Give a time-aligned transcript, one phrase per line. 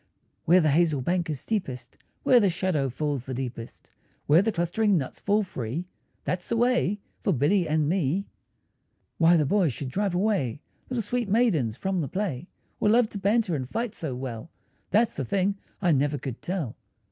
[0.45, 3.91] Where the hazel bank is steepest, Where the shadow falls the deepest,
[4.25, 5.85] Where the clustering nuts fall free,
[6.23, 8.25] That's the way for Billy and me.
[9.19, 10.59] Why the boys should drive away
[10.89, 12.47] Little sweet maidens from the play,
[12.79, 14.49] Or love to banter and fight so well,
[14.89, 16.75] That's the thing I never could tell.